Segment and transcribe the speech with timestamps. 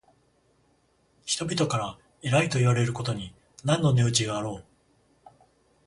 [1.27, 4.65] 人々から偉いといわれることに何の値打ちがあろう。